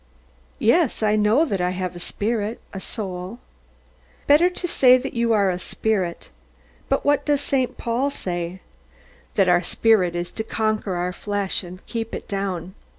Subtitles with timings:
[0.57, 3.37] Yes, I know that I have a spirit, a soul.
[4.25, 6.31] Better to say that you are a spirit.
[6.89, 7.77] But what does St.
[7.77, 8.61] Paul say?
[9.35, 12.73] That our spirit is to conquer our flesh, and keep it down.